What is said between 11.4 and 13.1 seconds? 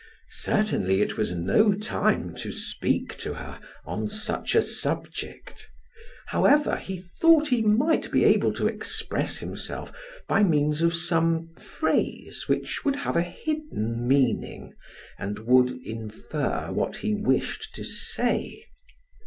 phrase which would